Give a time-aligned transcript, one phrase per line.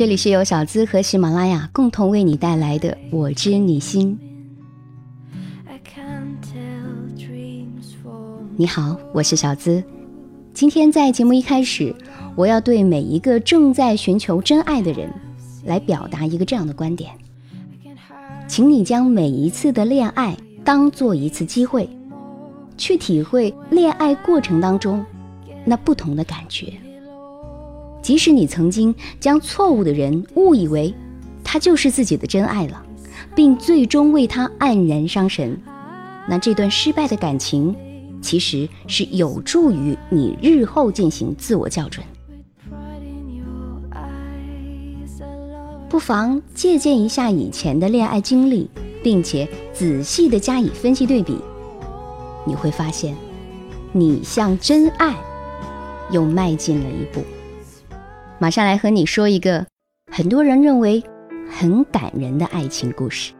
[0.00, 4.18] 这里是由小资和喜马拉雅共同为你带来的《我知你心》。
[8.56, 9.84] 你好，我是小资。
[10.54, 11.94] 今天在节目一开始，
[12.34, 15.12] 我要对每一个正在寻求真爱的人，
[15.66, 17.10] 来表达一个这样的观点：
[18.48, 21.86] 请你将每一次的恋爱当做一次机会，
[22.78, 25.04] 去体会恋爱过程当中
[25.66, 26.72] 那不同的感觉。
[28.02, 30.92] 即使你曾经将错误的人误以为
[31.44, 32.82] 他就是自己的真爱了，
[33.34, 35.60] 并最终为他黯然伤神，
[36.28, 37.74] 那这段失败的感情
[38.22, 42.04] 其实是有助于你日后进行自我校准。
[45.88, 48.70] 不妨借鉴一下以前的恋爱经历，
[49.02, 51.36] 并且仔细的加以分析对比，
[52.46, 53.14] 你会发现，
[53.92, 55.16] 你向真爱
[56.12, 57.20] 又迈进了一步。
[58.42, 59.66] 马上来和你说一个
[60.10, 61.04] 很多人认为
[61.50, 63.34] 很感人的爱情故事。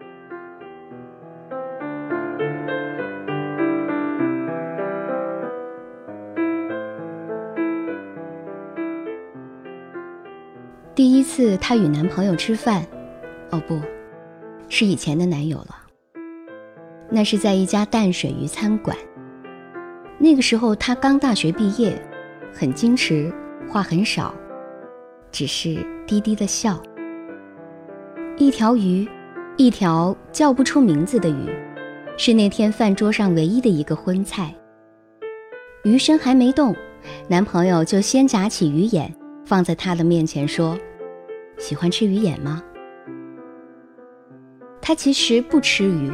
[10.94, 12.84] 第一次她与男朋友吃饭，
[13.52, 13.80] 哦不，
[14.68, 15.76] 是以前的男友了。
[17.08, 18.94] 那是在一家淡水鱼餐馆。
[20.18, 21.98] 那个时候她刚大学毕业，
[22.52, 23.32] 很矜持，
[23.66, 24.34] 话很少。
[25.30, 26.80] 只是低低的笑。
[28.36, 29.08] 一条鱼，
[29.56, 31.50] 一条叫不出名字的鱼，
[32.16, 34.54] 是那天饭桌上唯一的一个荤菜。
[35.84, 36.74] 鱼身还没动，
[37.28, 39.14] 男朋友就先夹起鱼眼
[39.44, 40.78] 放在她的面前说
[41.58, 42.62] ：“喜欢吃鱼眼吗？”
[44.82, 46.10] 他其实不吃鱼，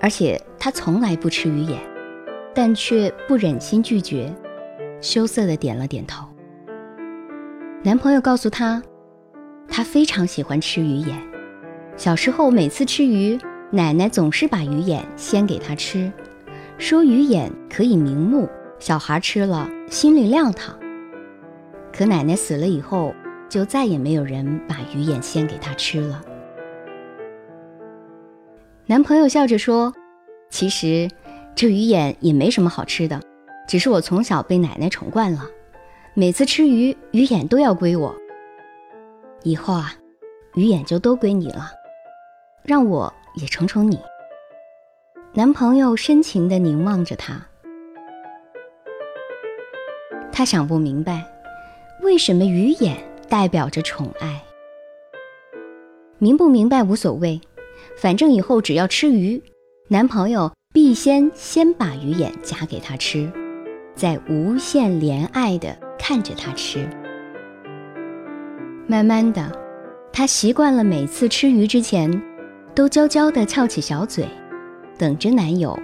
[0.00, 1.78] 而且他从来不吃鱼眼，
[2.54, 4.34] 但却不忍心拒绝，
[5.00, 6.26] 羞涩的点了点头。
[7.84, 8.80] 男朋友告诉她，
[9.66, 11.18] 他非常喜欢吃鱼眼。
[11.96, 13.36] 小时候每次吃鱼，
[13.72, 16.10] 奶奶总是把鱼眼先给他吃，
[16.78, 18.48] 说鱼眼可以明目，
[18.78, 20.78] 小孩吃了心里亮堂。
[21.92, 23.12] 可奶奶死了以后，
[23.48, 26.22] 就再也没有人把鱼眼先给他吃了。
[28.86, 29.92] 男朋友笑着说
[30.50, 31.08] ：“其实
[31.56, 33.20] 这鱼眼也没什么好吃的，
[33.66, 35.48] 只是我从小被奶奶宠惯了。”
[36.14, 38.14] 每次吃鱼，鱼眼都要归我。
[39.44, 39.94] 以后啊，
[40.54, 41.70] 鱼眼就都归你了，
[42.62, 43.98] 让我也宠宠你。
[45.32, 47.40] 男朋友深情地凝望着她，
[50.30, 51.24] 他想不明白，
[52.02, 52.98] 为什么鱼眼
[53.30, 54.42] 代表着宠爱。
[56.18, 57.40] 明不明白无所谓，
[57.96, 59.42] 反正以后只要吃鱼，
[59.88, 63.32] 男朋友必先先把鱼眼夹给他吃，
[63.94, 65.81] 再无限怜爱的。
[66.04, 66.84] 看着他吃，
[68.88, 69.56] 慢慢的，
[70.12, 72.10] 他习惯了每次吃鱼之前，
[72.74, 74.26] 都娇娇的翘起小嘴，
[74.98, 75.78] 等着男友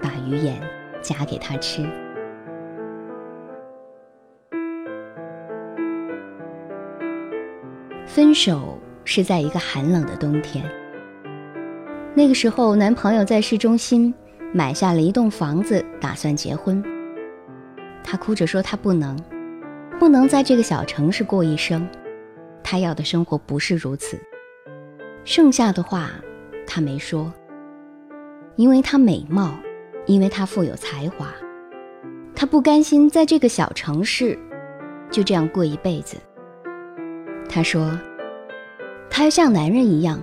[0.00, 0.54] 把鱼眼
[1.02, 1.84] 夹给他吃。
[8.06, 10.64] 分手是在一个寒冷的冬天，
[12.14, 14.14] 那个时候，男朋友在市中心
[14.54, 16.80] 买下了一栋房子，打算结婚。
[18.04, 19.18] 他哭着说他不能。
[19.98, 21.88] 不能在这个小城市过一生，
[22.62, 24.20] 他要的生活不是如此。
[25.24, 26.10] 剩下的话，
[26.66, 27.32] 他没说，
[28.56, 29.54] 因为他美貌，
[30.06, 31.34] 因为他富有才华，
[32.34, 34.38] 他不甘心在这个小城市
[35.10, 36.16] 就这样过一辈子。
[37.48, 37.98] 他说，
[39.08, 40.20] 他要像男人一样，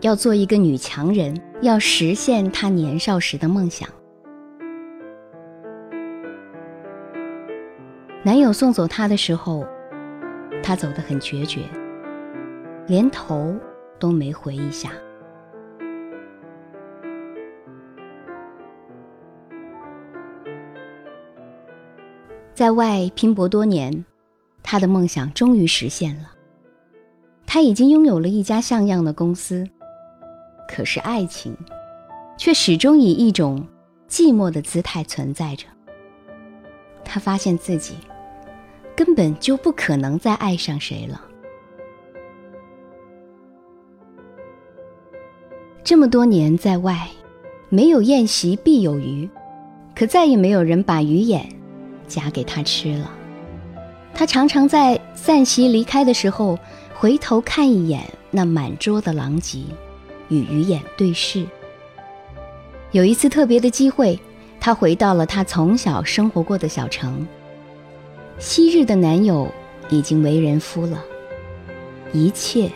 [0.00, 3.88] 要做一个女强人，要实现他年少时的梦想。
[8.24, 9.66] 男友送走她的时候，
[10.62, 11.62] 她走得很决绝，
[12.86, 13.52] 连头
[13.98, 14.92] 都没回一下。
[22.54, 24.04] 在外拼搏多年，
[24.62, 26.30] 她的梦想终于实现了。
[27.44, 29.68] 她已经拥有了一家像样的公司，
[30.68, 31.56] 可是爱情，
[32.36, 33.66] 却始终以一种
[34.08, 35.66] 寂寞的姿态存在着。
[37.04, 37.96] 她发现自己。
[38.94, 41.20] 根本就不可能再爱上谁了。
[45.84, 47.08] 这么多年在外，
[47.68, 49.28] 没有宴席必有鱼，
[49.94, 51.48] 可再也没有人把鱼眼
[52.06, 53.10] 夹给他吃了。
[54.14, 56.58] 他常常在散席离开的时候，
[56.94, 59.60] 回头看一眼那满桌的狼藉，
[60.28, 61.44] 与鱼眼对视。
[62.92, 64.18] 有一次特别的机会，
[64.60, 67.26] 他回到了他从小生活过的小城。
[68.38, 69.50] 昔日的男友
[69.88, 71.02] 已经为人夫了，
[72.12, 72.70] 一切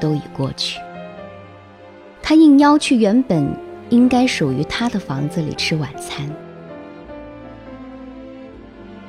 [0.00, 0.80] 都已过去。
[2.22, 3.54] 他应邀去原本
[3.88, 6.30] 应该属于他的房子里吃晚餐。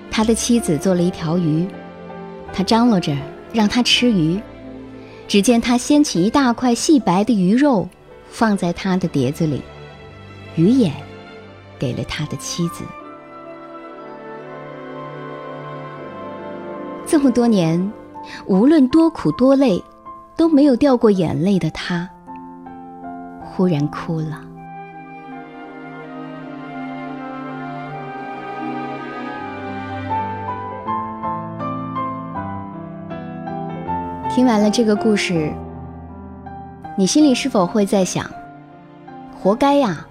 [0.09, 1.65] 他的妻子做了一条鱼，
[2.51, 3.15] 他张罗着
[3.53, 4.39] 让他吃鱼。
[5.27, 7.87] 只见他掀起一大块细白的鱼肉，
[8.29, 9.61] 放在他的碟子里，
[10.57, 10.91] 鱼眼
[11.79, 12.83] 给了他的妻子。
[17.11, 17.91] 这么多年，
[18.45, 19.83] 无论多苦多累，
[20.37, 22.09] 都没有掉过眼泪的他，
[23.43, 24.41] 忽然哭了。
[34.33, 35.51] 听完了这个故事，
[36.97, 38.25] 你心里是否会在想：
[39.37, 40.07] 活该呀？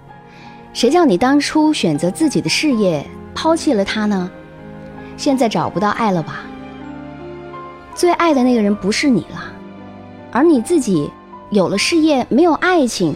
[0.75, 3.03] 谁叫你当初选择自己的事业，
[3.35, 4.31] 抛弃了他呢？
[5.17, 6.43] 现在找不到爱了吧？
[8.01, 9.53] 最爱的那个人不是你了，
[10.33, 11.13] 而你自己
[11.51, 13.15] 有了事业，没有爱情，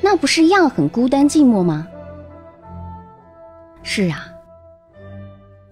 [0.00, 1.86] 那不是一样很孤单寂寞吗？
[3.84, 4.26] 是啊，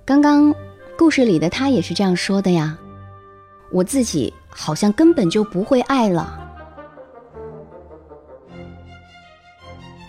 [0.05, 0.55] 刚刚
[0.97, 2.79] 故事里的他也是这样说的呀。
[3.73, 4.33] 我自己。
[4.55, 6.39] 好像根本就不会爱了，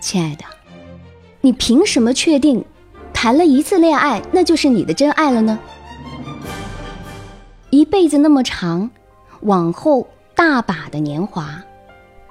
[0.02, 0.44] 亲爱的，
[1.40, 2.62] 你凭什么确定
[3.10, 5.58] 谈了一次恋爱那就是你的真爱了呢？
[7.74, 8.88] 一辈子那么长，
[9.40, 10.06] 往后
[10.36, 11.60] 大把的年华，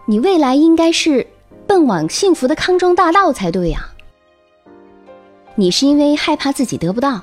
[0.06, 1.28] 你未来应该是
[1.68, 3.90] 奔往幸福的康庄大道才对呀。
[5.56, 7.19] 你是因为害怕自己得不到，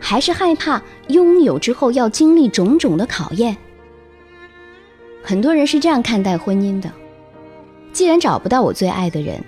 [0.00, 3.58] 还是害怕拥有之后要经历种种的考验？
[5.22, 6.90] 很多人是这样看待婚姻的：
[7.92, 9.44] 既然找不到我最爱的人，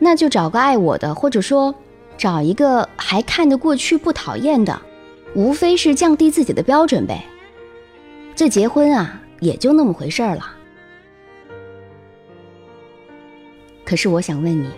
[0.00, 1.72] 那就找个爱我的，或者说
[2.18, 4.82] 找一个还看得过去、不讨厌的，
[5.34, 7.24] 无非是降低自己的标准呗。
[8.34, 10.54] 这结婚啊，也就那么回事儿了。
[13.84, 14.68] 可是我想问你，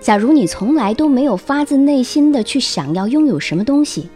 [0.00, 4.08] 假如你从来都没有发自内心的去想要拥有什么东西，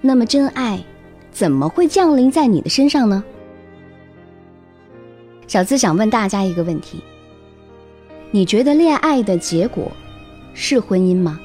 [0.00, 0.82] 那么真爱
[1.30, 3.22] 怎么会降临在你的身上呢？
[5.46, 7.02] 小资想问大家一个问题：
[8.30, 9.92] 你觉得恋爱的结果
[10.52, 11.40] 是婚姻吗？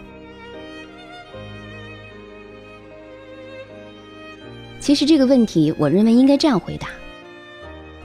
[4.80, 6.88] 其实这个问题，我认为应该这样回答：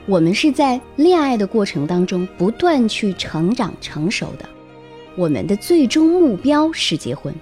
[0.05, 4.47] 我们是在恋爱的过程当中不断去成长成熟的，
[5.15, 7.33] 我们的最终目标是结婚，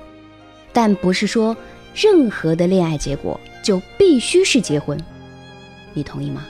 [0.72, 1.56] 但不是说
[1.94, 4.98] 任何的恋爱结果就必须是结婚。
[5.94, 6.46] 你同意吗？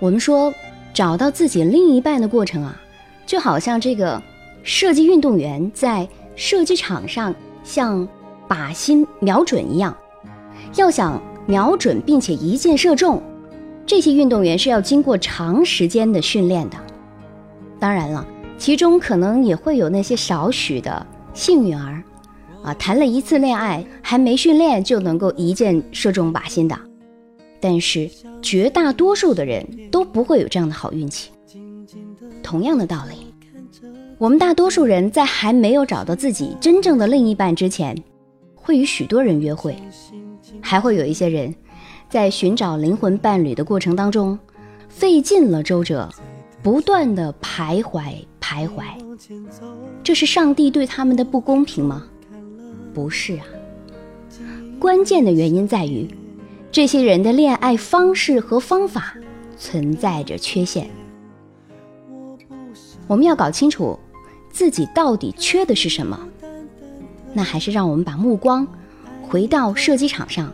[0.00, 0.52] 我们说，
[0.92, 2.80] 找到自己另一半的过程啊，
[3.26, 4.22] 就好像这个
[4.62, 6.06] 射击运动员在
[6.36, 7.34] 射击场上
[7.64, 8.06] 像
[8.48, 9.96] 靶心瞄准一样。
[10.76, 13.22] 要想瞄准并且一箭射中，
[13.86, 16.76] 这些运动员是要经过长时间的训练的。
[17.78, 18.26] 当然了，
[18.58, 22.02] 其中可能也会有那些少许的幸运儿，
[22.62, 26.78] 啊，谈了一次恋爱还没训练就能够一箭射中靶心的。
[27.60, 28.10] 但是
[28.40, 31.30] 绝大多数的人都不会有这样的好运气。
[32.42, 33.34] 同样的道理，
[34.16, 37.96] 我们大多数人在还没有找到自己真正的另一半之前，
[38.68, 39.74] 会与许多人约会，
[40.60, 41.54] 还会有一些人，
[42.10, 44.38] 在寻找灵魂伴侣的过程当中，
[44.90, 46.06] 费尽了周折，
[46.62, 48.84] 不断的徘徊徘徊。
[50.04, 52.04] 这是上帝对他们的不公平吗？
[52.92, 53.46] 不是啊，
[54.78, 56.06] 关键的原因在于。
[56.70, 59.14] 这些人的恋爱方式和方法
[59.56, 60.90] 存在着缺陷，
[63.06, 63.98] 我们要搞清楚
[64.50, 66.28] 自己到底缺的是什么。
[67.32, 68.66] 那还是让我们把目光
[69.22, 70.52] 回到射击场上。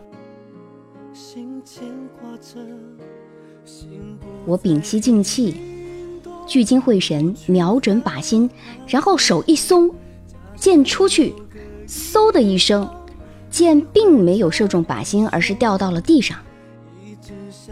[4.46, 5.56] 我屏息静气，
[6.46, 8.50] 聚精会神，瞄准靶心，
[8.86, 9.90] 然后手一松，
[10.56, 11.34] 箭出去，
[11.86, 12.88] 嗖的一声。
[13.50, 16.36] 箭并没有射中靶心，而是掉到了地上。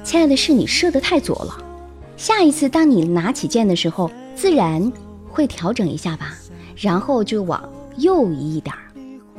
[0.05, 1.59] 亲爱的，是你射得太左了。
[2.17, 4.93] 下一次当你拿起箭的时候，自然
[5.29, 6.35] 会调整一下吧，
[6.77, 8.83] 然后就往右移一点儿。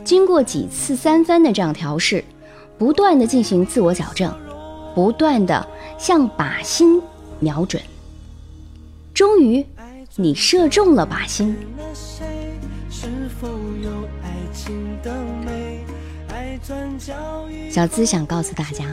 [0.04, 2.24] 经过几次三番的这样调试，
[2.78, 4.34] 不断的进行自我矫正，
[4.94, 5.66] 不断的
[5.98, 7.02] 向靶心
[7.40, 7.82] 瞄准，
[9.14, 9.66] 终于
[10.16, 11.56] 你射中了靶心。
[17.70, 18.86] 小资想告诉大家，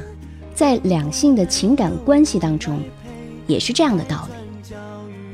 [0.55, 2.81] 在两性的情感关系当中，
[3.47, 4.75] 也是这样的道理。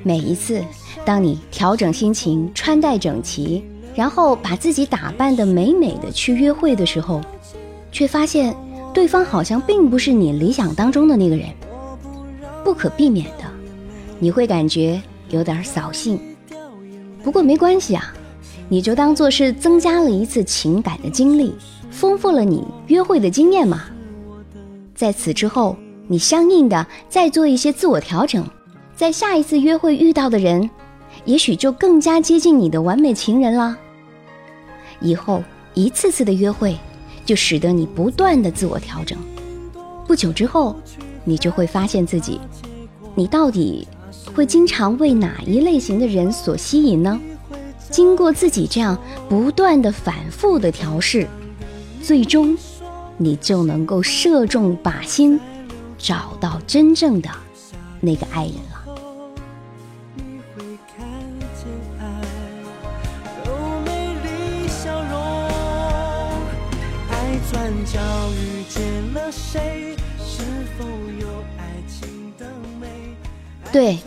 [0.02, 0.64] 每一次，
[1.04, 3.64] 当你调整心情、穿戴整齐，
[3.96, 7.20] 然后把自己打扮的美美的去约会的时候，
[7.90, 8.54] 却发现
[8.92, 11.48] 对方好像并不是你理想当中的那个人，
[12.62, 13.44] 不可避免的，
[14.18, 15.00] 你会感觉
[15.30, 16.20] 有点扫兴。
[17.24, 18.12] 不过没关系啊，
[18.68, 21.54] 你就当做是增加了一次情感的经历，
[21.90, 23.84] 丰富了你约会的经验嘛。
[24.94, 25.74] 在此之后，
[26.06, 28.46] 你相应的再做一些自我调整，
[28.94, 30.68] 在下一次约会遇到的人，
[31.24, 33.76] 也许就更加接近你的完美情人啦。
[35.00, 35.42] 以后
[35.74, 36.76] 一次次的约会，
[37.24, 39.18] 就使得你不断的自我调整。
[40.06, 40.76] 不久之后，
[41.24, 42.40] 你就会发现自己，
[43.14, 43.86] 你到底
[44.34, 47.20] 会经常为哪一类型的人所吸引呢？
[47.90, 48.98] 经过自己这样
[49.28, 51.26] 不断的反复的调试，
[52.02, 52.56] 最终。
[53.18, 55.40] 你就能够射中靶心，
[55.96, 57.30] 找到真正的
[57.98, 58.54] 那个爱人
[67.94, 69.32] 了。
[73.72, 73.98] 对，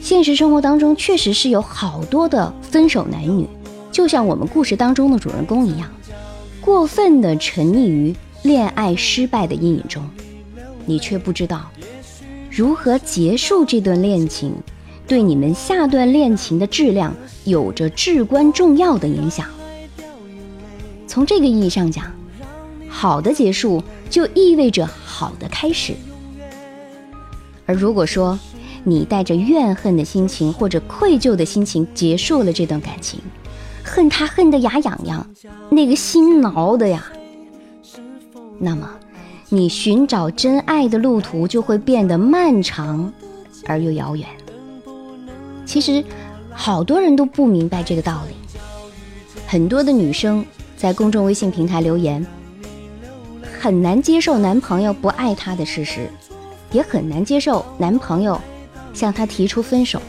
[0.00, 3.48] 现实生活当中确实是有好多的分手男女，
[3.90, 5.90] 就像我们故事当中的主人公一样。
[6.60, 10.02] 过分的沉溺于恋爱失败的阴影中，
[10.84, 11.70] 你却不知道
[12.50, 14.52] 如何结束这段恋情，
[15.06, 19.46] 对你们下段恋情的质量有着至关重要的影响。
[21.06, 22.12] 从这个意义上讲，
[22.98, 25.94] 好的结束就意味着好的开始。
[27.66, 28.38] 而如果说
[28.84, 33.20] 你带着怨恨的心情或者愧疚的心情结束了这段感情，
[33.84, 35.30] 恨他恨得牙痒痒，
[35.68, 37.04] 那个心挠的呀。
[38.58, 38.88] 那么，
[39.50, 43.12] 你寻找真爱的路途就会变得漫长
[43.66, 44.26] 而又遥远。
[45.66, 46.02] 其实，
[46.50, 48.34] 好多人都不明白这个道理。
[49.46, 50.42] 很多的女生
[50.76, 52.24] 在公众微信平台留言，
[53.60, 56.08] 很难接受男朋友不爱她的事实，
[56.72, 58.40] 也很难接受男朋友
[58.92, 60.00] 向她提出分手。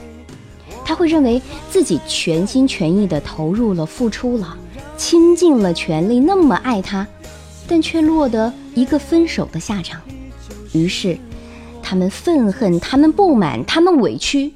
[0.86, 4.58] 他会认为自己全心全意地投入了、付出了、
[4.96, 7.06] 倾尽了全力，那么爱他，
[7.68, 10.00] 但却落得一个分手的下场。
[10.72, 11.18] 于是，
[11.84, 14.54] 他们愤恨，他们不满，他们委屈。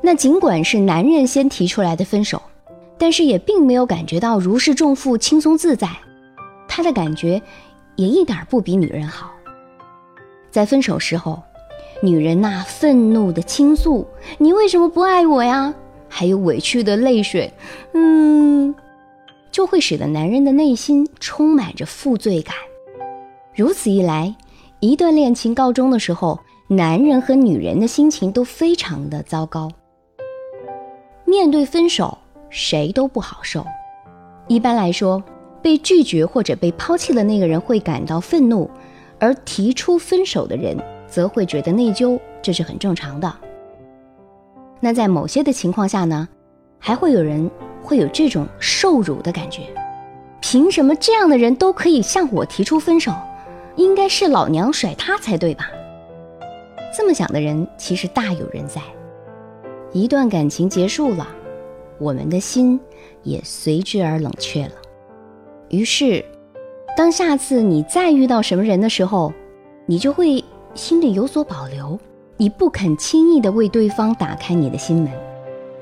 [0.00, 2.40] 那尽管是男人先提出来的分手，
[2.96, 5.88] 但是也并没有感觉到如释重负、轻松自在。
[6.68, 7.42] 他的感觉
[7.98, 9.30] 也一点不比女人好。
[10.50, 11.42] 在分手时候。
[12.00, 14.06] 女人那愤怒的倾诉
[14.38, 15.74] ：“你为什么不爱我呀？”
[16.08, 17.52] 还有委屈的泪水，
[17.92, 18.72] 嗯，
[19.50, 22.54] 就会使得男人的内心充满着负罪感。
[23.52, 24.32] 如此一来，
[24.78, 26.38] 一段恋情告终的时候，
[26.68, 29.68] 男人和女人的心情都非常的糟糕。
[31.24, 32.16] 面对分手，
[32.48, 33.66] 谁都不好受。
[34.46, 35.20] 一般来说，
[35.62, 38.70] 被拒绝或者被抛弃的那个人会感到愤怒，
[39.18, 40.76] 而提出分手的人。
[41.10, 43.34] 则会觉得内疚，这是很正常的。
[44.78, 46.28] 那在某些的情况下呢，
[46.78, 47.50] 还会有人
[47.82, 49.62] 会有这种受辱的感觉。
[50.42, 53.10] 凭什么这样的人都可以向我提出分手？
[53.76, 55.70] 应该是老娘甩他才对吧？
[56.94, 58.82] 这么想的人其实大有人在。
[59.94, 61.26] 一段感情结束了，
[61.98, 62.78] 我们的心
[63.22, 64.72] 也随之而冷却了。
[65.70, 66.24] 于是，
[66.96, 69.32] 当下次你再遇到什么人的时候，
[69.86, 70.44] 你就会。
[70.74, 71.98] 心里有所保留，
[72.36, 75.10] 你不肯轻易的为对方打开你的心门。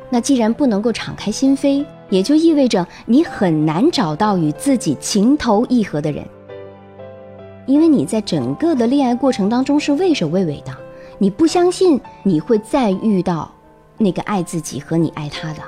[0.08, 6.24] 那既然不能够敞开心扉，也就意味着你很难找到与自己情投意合的人。
[7.66, 10.74] 因为你在整个的恋爱过程当中是畏首畏尾的，
[11.18, 13.52] 你不相信你会再遇到
[13.98, 15.60] 那个爱自己和你爱他的，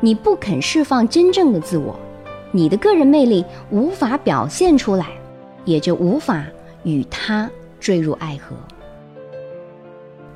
[0.00, 1.94] 你不肯释放真正的自我，
[2.56, 5.08] 你的个人魅力无法表现出来，
[5.66, 6.42] 也就无法
[6.84, 7.50] 与他。
[7.78, 8.56] 坠入爱河，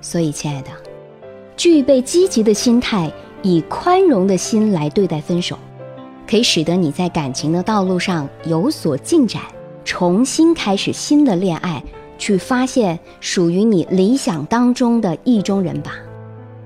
[0.02, 0.68] 所以，亲爱的，
[1.56, 3.10] 具备积极的心态，
[3.42, 5.58] 以宽容的心来对待分手，
[6.28, 9.42] 可以使得你在感情的道路上有所进展，
[9.84, 11.82] 重新开始新的恋爱，
[12.18, 15.94] 去发现属于你理想当中的意中人吧。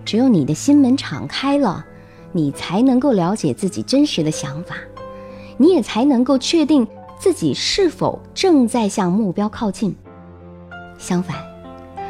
[0.05, 1.87] 只有你的心门敞开了，
[2.33, 4.75] 你才能够了解自己真实的想法，
[5.57, 6.87] 你也才能够确定
[7.19, 9.95] 自己是否正在向目标靠近。
[10.99, 11.37] 相反，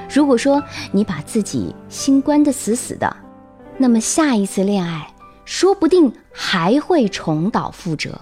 [0.09, 3.17] 如果说你把自己心关得死死的，
[3.79, 5.09] 那么下一次恋爱
[5.45, 8.21] 说不定还会重蹈覆辙。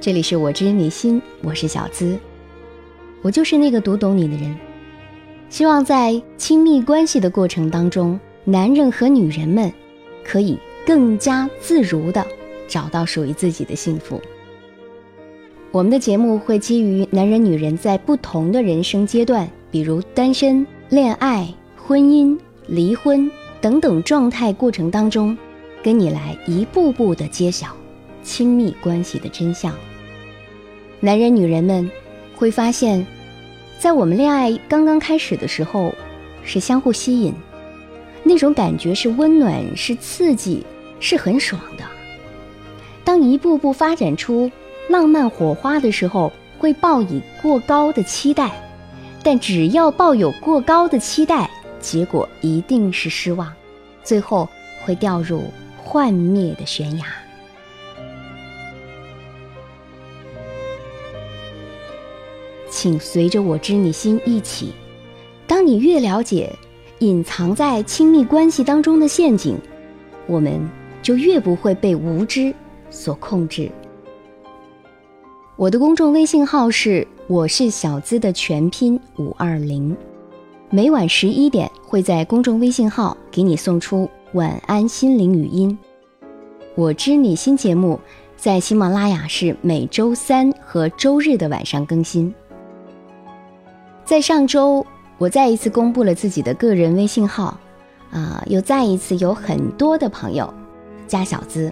[0.00, 2.16] 这里是我知你心，我是小资。
[3.20, 4.56] 我就是那个读懂你的人。
[5.50, 9.72] 希望在亲密关系的过程当中，男人和女人们
[10.24, 12.24] 可以更加自如的
[12.68, 14.22] 找到属于自己的幸福。
[15.72, 22.38] 我们的节目会基于男人、女人在不同的人生阶段，比如单身、恋爱、婚姻、
[22.68, 23.28] 离婚
[23.60, 25.36] 等等状态过程当中，
[25.82, 27.74] 跟你来一步步的揭晓
[28.22, 29.74] 亲密关系的真相。
[31.00, 31.90] 男人、女人们
[32.34, 33.06] 会发现。
[33.78, 35.94] 在我们恋爱刚刚开始的时候，
[36.42, 37.32] 是相互吸引，
[38.24, 40.66] 那种感觉是温暖，是刺激，
[40.98, 41.84] 是很爽的。
[43.04, 44.50] 当一步步发展出
[44.88, 48.50] 浪漫火花的时候，会抱以过高的期待，
[49.22, 53.52] 但只要抱有过高的期待，结果一定是失望，
[54.02, 54.48] 最后
[54.84, 55.44] 会掉入
[55.76, 57.04] 幻灭的悬崖。
[62.80, 64.72] 请随着我知你心一起。
[65.48, 66.48] 当你越了解
[67.00, 69.58] 隐藏在亲密关系当中的陷阱，
[70.28, 70.60] 我们
[71.02, 72.54] 就越不会被无知
[72.88, 73.68] 所控制。
[75.56, 79.96] 我的公众微信号是我是小资的全拼五二零，
[80.70, 85.76] 每晚十一点会在公众微信号给你送出晚安心灵语音。
[86.76, 87.98] 我知你心节目
[88.36, 92.32] 在喜马拉雅是每周三和周日的晚上更新。
[94.08, 94.86] 在上周，
[95.18, 97.60] 我再一次公布了自己的个人微信号，
[98.10, 100.50] 啊，又再一次有很多的朋友
[101.06, 101.70] 加小资，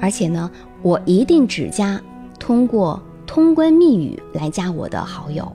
[0.00, 0.50] 而且呢，
[0.82, 2.02] 我一定只加
[2.40, 5.46] 通过通关密语来加我的好友。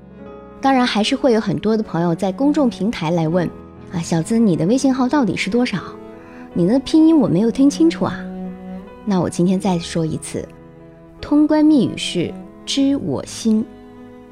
[0.62, 3.46] 当然，还是会有很多的朋友在公众平台来问，
[3.92, 5.80] 啊，小资，你的微信号到底是多少？
[6.54, 8.24] 你的拼音我没有听清楚啊。
[9.04, 10.48] 那我今天再说一次，
[11.20, 12.34] 通关密语是
[12.66, 13.66] 知我心，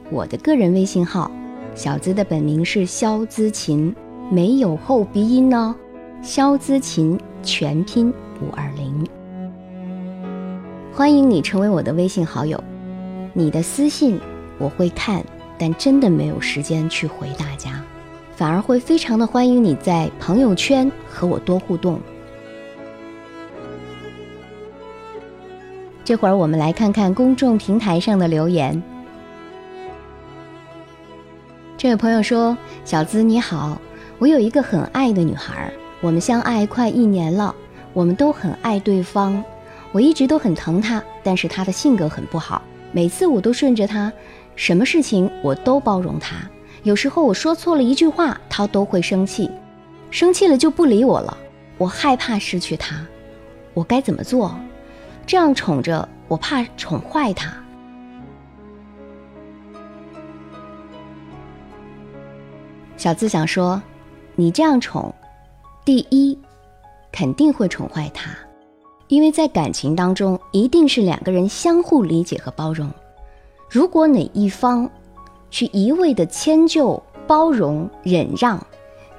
[0.09, 1.29] 我的个人微信号。
[1.75, 3.93] 小资的本名是肖姿琴，
[4.29, 5.75] 没有后鼻音呢。
[6.21, 9.05] 肖姿琴全拼五二零，
[10.93, 12.63] 欢迎你成为我的微信好友。
[13.33, 14.19] 你的私信
[14.59, 15.25] 我会看，
[15.57, 17.83] 但真的没有时间去回大家，
[18.35, 21.99] 反而会非常的欢迎你在朋友圈和我多互动。
[26.05, 28.81] 这会儿我们来看看公众平台上的留言。
[31.83, 33.77] 这位朋友说：“小资你好，
[34.17, 35.69] 我有一个很爱的女孩，
[35.99, 37.53] 我们相爱快一年了，
[37.91, 39.43] 我们都很爱对方，
[39.91, 42.61] 我一直都很疼她，但是她的性格很不好，
[42.93, 44.09] 每次我都顺着她，
[44.55, 46.35] 什么事情我都包容她，
[46.83, 49.51] 有时候我说错了一句话，她都会生气，
[50.09, 51.37] 生气了就不理我了，
[51.77, 52.95] 我害怕失去她，
[53.73, 54.57] 我该怎么做？
[55.27, 57.53] 这样宠着我，怕宠坏她。”
[63.03, 63.83] 小资想说，
[64.33, 65.13] 你这样宠，
[65.83, 66.39] 第一，
[67.11, 68.31] 肯定会宠坏他，
[69.09, 72.89] 因为在感情当中，一定是两个人相互理解和包容。
[73.69, 74.89] 如果哪一方
[75.51, 78.65] 去一味的迁就、包容、忍让，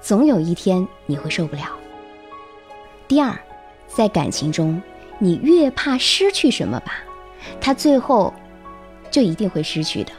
[0.01, 1.65] 总有一天你会受不了。
[3.07, 3.39] 第二，
[3.87, 4.81] 在感情中，
[5.19, 6.95] 你越怕失去什么吧，
[7.61, 8.33] 他最后
[9.11, 10.13] 就一定会失去的。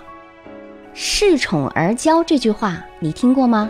[0.95, 3.69] 恃宠而骄这句话你听过吗？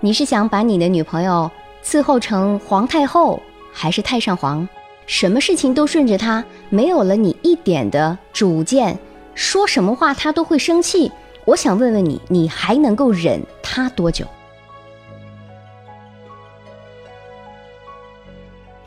[0.00, 1.50] 你是想把你的女朋友
[1.84, 4.66] 伺候成皇太后还是太上皇？
[5.06, 8.98] 什么事情都顺着她，没有了你一点的主见，
[9.34, 11.12] 说什么话她都会生气。
[11.44, 14.26] 我想问问你，你还能够忍她多久？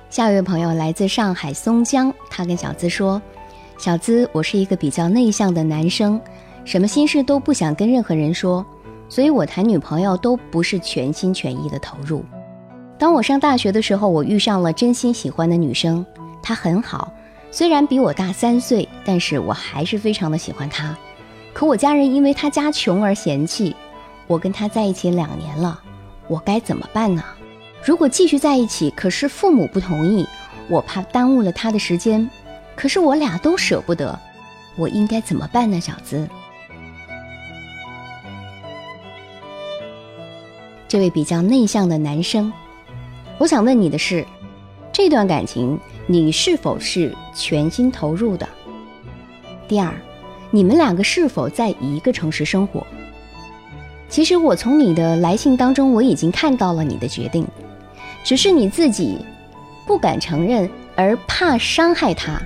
[0.09, 3.21] 下一位朋友来自上海松江，他跟小资说
[3.77, 6.19] ：“小资，我是一个比较内向的男生。”
[6.65, 8.65] 什么心事都不想跟任何人说，
[9.07, 12.23] 所以我谈女朋友都不是全心全意的投入。
[12.97, 16.05] 当我上大学的时候，我遇上了真心喜欢的女生，
[16.43, 17.11] 她很好，
[17.49, 20.95] 虽然比我大三岁，但是我还是非常的喜欢她。
[21.53, 23.75] 可我家人因为她家穷而嫌弃
[24.27, 25.81] 我，跟她在一起两年了，
[26.27, 27.23] 我该怎么办呢？
[27.83, 30.27] 如果继续在一起，可是父母不同意，
[30.67, 32.29] 我怕耽误了她的时间，
[32.75, 34.19] 可是我俩都舍不得，
[34.75, 35.79] 我应该怎么办呢？
[35.79, 36.27] 小资。
[40.89, 42.51] 这位比较内向的男生，
[43.37, 44.25] 我想问你的是：
[44.91, 48.49] 这段感情你是否是全心投入的？
[49.67, 49.93] 第二，
[50.49, 52.83] 你们两个是否在一个城市生活？
[54.09, 57.45] 其实我从你的来信当中我已经看到了你的决定，
[58.23, 59.19] 只是你自己
[59.85, 62.41] 不敢承认，而怕伤害他，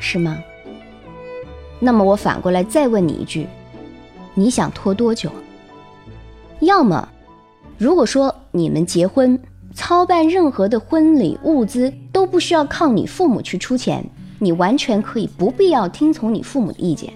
[0.00, 0.36] 是吗？
[1.78, 3.46] 那么我反过来再问你一句：
[4.34, 5.30] 你想拖多久？
[6.58, 7.08] 要么，
[7.78, 9.38] 如果说你们结婚，
[9.72, 14.04] 操办任何的婚礼物资都不需要靠你父母去出钱，
[14.40, 17.12] 你完全可以不必要听从你父母的意见。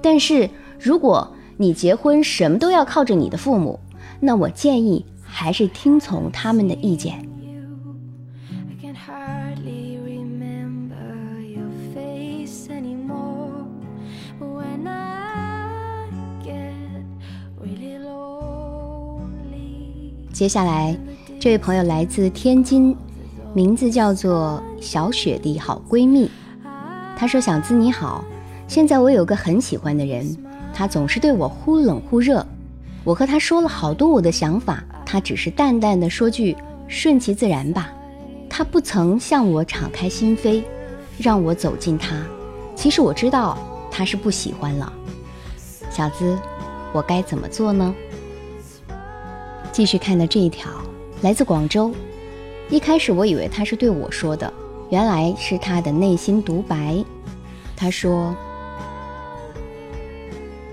[0.00, 3.78] 但是，如果你结婚什么都要靠着你的父母，
[4.18, 7.28] 那我建议还是听从他们的意见。
[20.42, 20.98] 接下来，
[21.38, 22.96] 这位朋友来自天津，
[23.54, 26.28] 名字叫做小雪的好闺蜜。
[27.16, 28.24] 她说：“小资你好，
[28.66, 30.36] 现在我有个很喜欢的人，
[30.74, 32.44] 他总是对我忽冷忽热。
[33.04, 36.56] 我和他说了好多我的想法，他只是淡淡的说句
[36.88, 37.92] 顺其自然吧。
[38.50, 40.64] 他不曾向我敞开心扉，
[41.18, 42.16] 让我走近他。
[42.74, 43.56] 其实我知道
[43.92, 44.92] 他是不喜欢了。
[45.88, 46.36] 小资，
[46.92, 47.94] 我该怎么做呢？”
[49.72, 50.70] 继续看到这一条，
[51.22, 51.90] 来自广州。
[52.68, 54.52] 一开始我以为他是对我说的，
[54.90, 57.02] 原来是他的内心独白。
[57.74, 58.36] 他说：“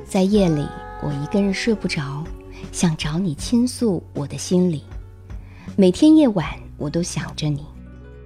[0.05, 0.67] 在夜里，
[1.01, 2.25] 我一个人睡不着，
[2.73, 4.83] 想找你倾诉我的心里。
[5.77, 6.45] 每天夜晚，
[6.77, 7.65] 我都想着你。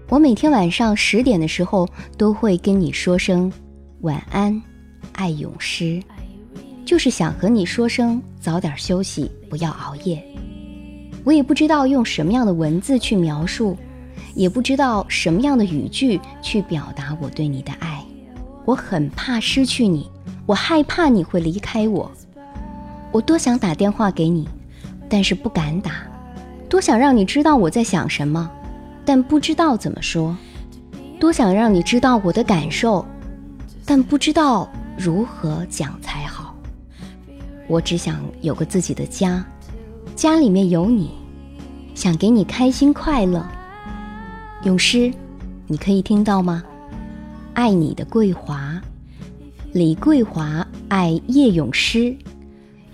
[0.09, 3.51] 我每天晚上十点的时候，都会跟你说声
[4.01, 4.59] 晚安，
[5.13, 6.01] 爱永失，
[6.83, 10.21] 就是想和你说声早点休息，不要熬夜。”
[11.23, 13.77] 我也不知道用什么样的文字去描述，
[14.35, 18.03] 也不知道什么样的语句去表达我对你的爱。
[18.65, 20.09] 我很怕失去你，
[20.45, 22.11] 我害怕你会离开我。
[23.11, 24.47] 我多想打电话给你，
[25.07, 25.91] 但是不敢打；
[26.67, 28.49] 多想让你知道我在想什么，
[29.05, 30.35] 但不知道怎么说；
[31.19, 33.05] 多想让你知道我的感受，
[33.85, 36.55] 但不知道如何讲才好。
[37.67, 39.45] 我只想有个自己的家。
[40.15, 41.09] 家里面有你，
[41.95, 43.45] 想给你开心快乐。
[44.63, 45.11] 咏诗，
[45.67, 46.63] 你可以听到吗？
[47.53, 48.79] 爱你的桂华，
[49.71, 52.15] 李桂华爱叶咏诗，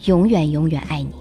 [0.05, 1.11] 永远永远爱你。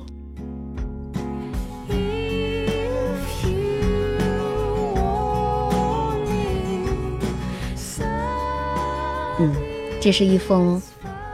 [9.41, 9.53] 嗯，
[10.01, 10.81] 这是一封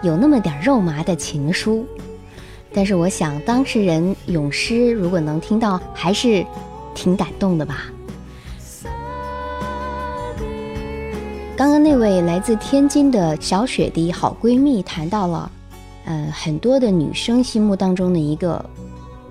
[0.02, 1.86] 有那么点肉麻的情书。
[2.74, 6.44] 但是我想，当事人咏诗如果能听到，还是
[6.92, 7.84] 挺感动的吧。
[11.56, 15.48] 刚刚那位来自天津的小雪的好闺蜜谈到了，
[16.04, 18.62] 呃，很多的女生心目当中的一个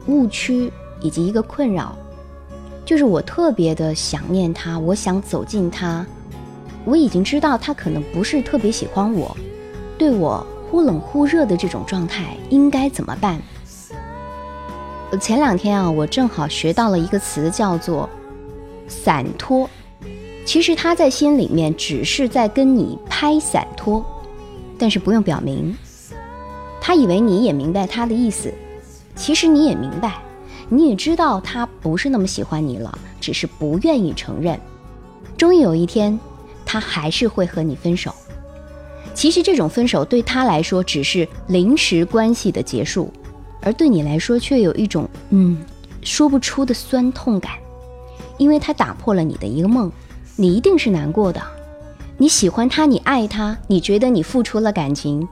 [0.07, 1.93] 误区以及一个困扰，
[2.85, 6.05] 就是我特别的想念他，我想走近他，
[6.85, 9.35] 我已经知道他可能不是特别喜欢我，
[9.97, 10.47] 对我。
[10.73, 13.39] 忽冷忽热的这种状态应该怎么办？
[15.21, 18.09] 前两天啊，我正好学到了一个词，叫做
[18.89, 19.69] “散拖”。
[20.47, 24.03] 其实他在心里面只是在跟你拍散拖，
[24.75, 25.77] 但是不用表明。
[26.81, 28.51] 他以为你也明白他的意思，
[29.15, 30.23] 其实你也明白，
[30.69, 34.59] 你也知道他不是那么喜欢你了，只是不愿意承认。
[35.37, 36.19] 终于有一天，
[36.65, 38.11] 他还是会和你分手。
[39.13, 43.11] 其实这种分手对他来说只是临时关系的结束，
[43.61, 45.63] 而对你来说却有一种嗯
[46.01, 47.53] 说不出的酸痛感，
[48.37, 49.91] 因为他打破了你的一个梦，
[50.35, 51.41] 你一定是难过的。
[52.17, 55.27] 你喜欢他，你爱他，你觉得你付出了感情，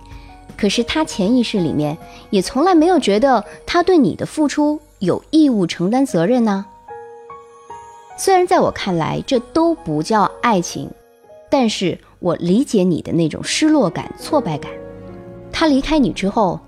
[0.56, 1.98] 可是他潜意识里面
[2.30, 6.66] 也从来没有觉得他对你的付出有义务承担责任呢。
[8.18, 10.90] 虽然在我看来这都不叫爱情，
[11.50, 11.98] 但是。
[12.22, 14.72] 我理解你的那种失落感、挫败感。
[15.52, 16.60] 他离开你之后，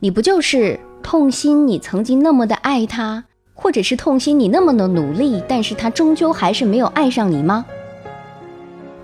[0.00, 7.64] 你不就是痛心你曾经那么的爱他，或者是痛心你那么的努力，但是他终究还是没有爱上你吗？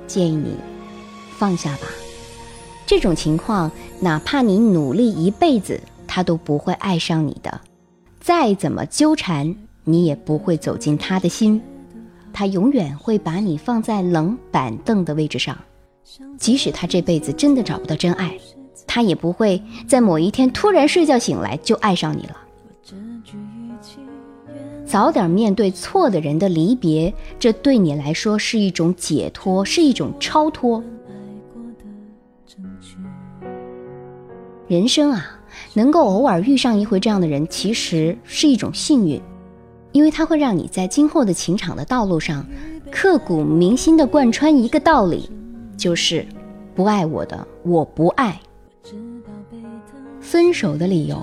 [0.06, 0.54] 建议你
[1.38, 1.88] 放下吧。
[2.86, 7.60] 这种情况，哪怕你努力一辈子，他都不会爱上你的。
[8.20, 11.60] 再怎么纠缠，你也不会走进他的心。
[12.30, 15.56] 他永远会把你放在冷板凳的位置上。
[16.38, 18.38] 即使他这辈子真的找不到真爱，
[18.86, 22.36] 他也不会在某一天突然睡觉醒来就爱上你了。
[24.84, 30.82] 早点面对错的人的离别，这对你来说是一种解脱，是一种超脱。
[34.68, 35.24] 人生啊，
[35.72, 39.20] 能够偶尔遇上一回这样的人，其实是一种幸运，
[39.92, 42.46] 因为它会让你在今后的情场的道路上，
[42.90, 45.28] 刻骨铭心的贯穿一个道理。
[45.76, 46.24] 就是
[46.74, 48.32] 不爱我的，我不爱；
[50.20, 51.18] 分手的理由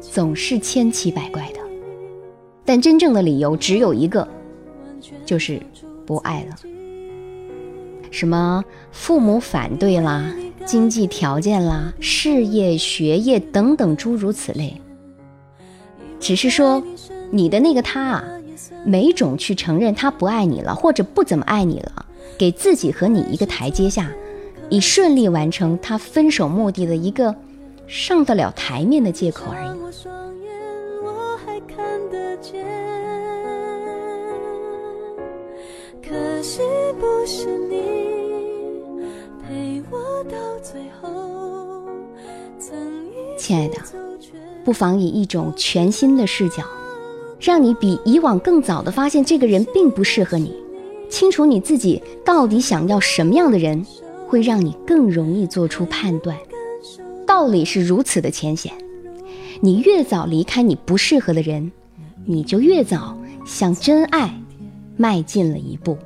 [0.00, 1.60] 总是千奇百怪的，
[2.64, 4.26] 但真正的理由只有一个，
[5.24, 5.60] 就是
[6.06, 6.56] 不爱了。
[8.10, 14.80] 什么父母反对啦、经济条件啦、事业、学业等等诸如此类，
[16.18, 16.82] 只是说
[17.30, 18.24] 你的那个他啊，
[18.84, 22.06] 没种去承认他不爱你了，或者不怎么爱你了，
[22.38, 24.10] 给自己和你一个台阶下，
[24.68, 27.34] 以顺利完成他分手目的的一个。
[27.86, 29.70] 上得了台面的借口而已。
[43.36, 43.78] 亲爱的，
[44.64, 46.62] 不妨以一种全新的视角，
[47.40, 50.54] 让你比以往更早的发现这个人并不适合你，
[51.10, 53.84] 清楚你自己到底想要什么样的人，
[54.28, 56.36] 会让你更容易做出判断。
[57.26, 58.72] 道理是如此的浅显，
[59.60, 61.70] 你越早离开你不适合的人，
[62.24, 64.32] 你就越早向真爱
[64.96, 65.98] 迈进了一步。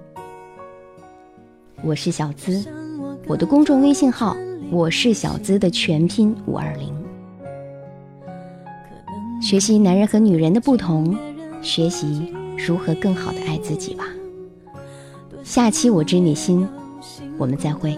[1.82, 2.64] 我是小资，
[3.26, 4.36] 我的公众微信号
[4.70, 6.92] 我是小资的全拼五二零。
[9.42, 11.14] 学习男人和女人的不同，
[11.60, 14.06] 学习如何更好的爱自己吧。
[15.44, 16.66] 下期我知你心，
[17.36, 17.90] 我们再会。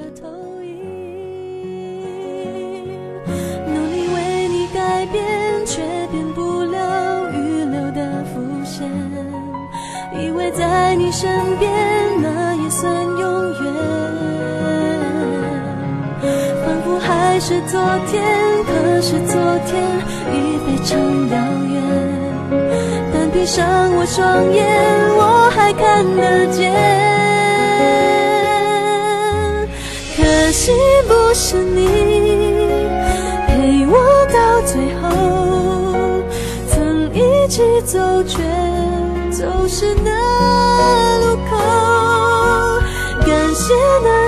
[3.66, 5.24] 努力为你改变，
[5.64, 5.80] 却
[6.10, 8.90] 变不了预留的伏线。
[10.20, 11.72] 以为在你身边，
[12.20, 13.72] 那也算永远。
[16.66, 17.80] 仿佛还是昨
[18.10, 18.24] 天，
[18.66, 19.80] 可是昨天
[20.34, 20.98] 已非常
[21.30, 21.36] 遥
[21.72, 21.80] 远。
[23.14, 24.66] 但闭上我双眼，
[25.16, 27.15] 我还看得见。
[30.46, 30.70] 可惜
[31.08, 31.88] 不是你
[33.48, 33.94] 陪我
[34.32, 36.22] 到最后，
[36.68, 38.44] 曾一起走却。
[39.32, 40.12] 走失那
[41.18, 41.56] 路口，
[43.26, 44.25] 感谢那